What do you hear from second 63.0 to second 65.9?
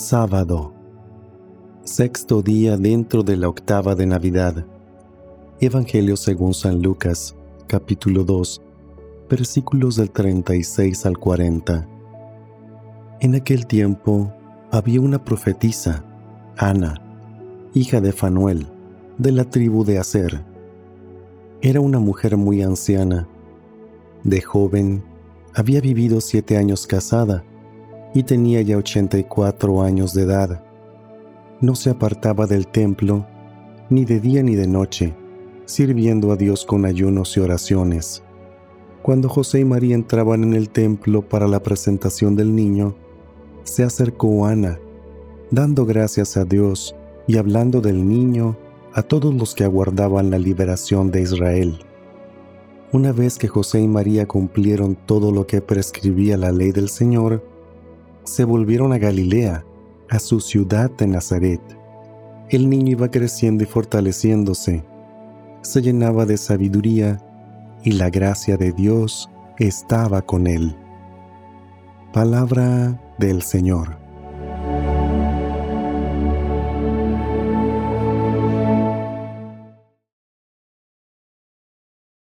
creciendo y fortaleciéndose, se